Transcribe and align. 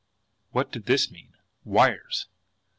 WHAT 0.49 0.71
DID 0.71 0.87
THIS 0.87 1.11
MEAN? 1.11 1.33
Wires! 1.63 2.25